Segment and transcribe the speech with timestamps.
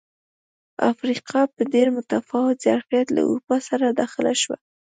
[0.91, 4.57] افریقا په ډېر متفاوت ظرفیت له اروپا سره داخله شوه.